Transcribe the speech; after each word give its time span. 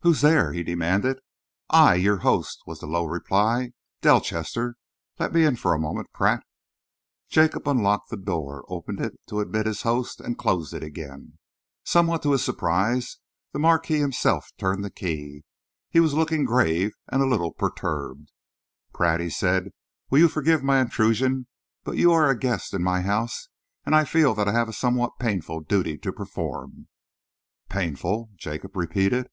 "Who's 0.00 0.22
there?" 0.22 0.52
he 0.52 0.64
demanded. 0.64 1.20
"I, 1.68 1.94
your 1.94 2.16
host," 2.26 2.60
was 2.66 2.80
the 2.80 2.86
low 2.88 3.04
reply, 3.04 3.70
"Delchester. 4.02 4.74
Let 5.20 5.32
me 5.32 5.44
in 5.44 5.54
for 5.54 5.72
a 5.72 5.78
moment, 5.78 6.10
Pratt." 6.12 6.42
Jacob 7.28 7.68
unlocked 7.68 8.10
the 8.10 8.16
door, 8.16 8.64
opened 8.66 9.00
it 9.00 9.12
to 9.28 9.38
admit 9.38 9.66
his 9.66 9.82
host, 9.82 10.20
and 10.20 10.36
closed 10.36 10.74
it 10.74 10.82
again. 10.82 11.38
Somewhat 11.84 12.24
to 12.24 12.32
his 12.32 12.42
surprise, 12.42 13.18
the 13.52 13.60
Marquis 13.60 14.00
himself 14.00 14.50
turned 14.58 14.84
the 14.84 14.90
key. 14.90 15.44
He 15.88 16.00
was 16.00 16.14
looking 16.14 16.44
grave 16.44 16.90
and 17.08 17.22
a 17.22 17.28
little 17.28 17.52
perturbed. 17.52 18.32
"Pratt," 18.92 19.20
he 19.20 19.30
said, 19.30 19.66
"you 20.10 20.22
will 20.22 20.28
forgive 20.28 20.64
my 20.64 20.80
intrusion, 20.80 21.46
but 21.84 21.96
you 21.96 22.10
are 22.10 22.28
a 22.28 22.36
guest 22.36 22.74
in 22.74 22.82
my 22.82 23.02
house, 23.02 23.46
and 23.86 23.94
I 23.94 24.04
feel 24.04 24.34
that 24.34 24.48
I 24.48 24.52
have 24.52 24.68
a 24.68 24.72
somewhat 24.72 25.20
painful 25.20 25.60
duty 25.60 25.96
to 25.96 26.12
perform." 26.12 26.88
"Painful?" 27.68 28.30
Jacob 28.34 28.74
repeated. 28.76 29.28